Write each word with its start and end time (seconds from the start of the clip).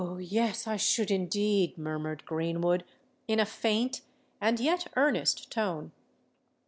yes, 0.19 0.65
I 0.65 0.77
should 0.77 1.11
indeed!" 1.11 1.77
murmured 1.77 2.25
Greenwood, 2.25 2.83
in 3.27 3.39
a 3.39 3.45
faint 3.45 4.01
and 4.41 4.59
yet 4.59 4.87
earnest 4.95 5.51
tone. 5.51 5.91